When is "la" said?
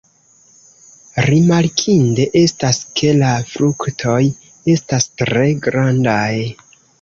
3.19-3.35